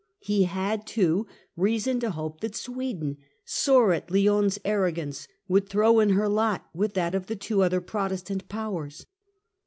He 0.17 0.45
had, 0.45 0.87
too, 0.87 1.27
reason 1.55 1.99
to 1.99 2.09
hope 2.09 2.41
that 2.41 2.55
Sweden, 2.55 3.17
sore 3.45 3.93
at 3.93 4.09
Lionne's 4.09 4.57
arrogance, 4.65 5.27
would 5.47 5.69
throw 5.69 5.99
in 5.99 6.09
her 6.09 6.27
lot 6.27 6.65
with 6.73 6.95
that 6.95 7.13
of 7.13 7.27
the 7.27 7.35
two 7.35 7.61
other 7.61 7.81
Protestant 7.81 8.49
powers. 8.49 9.05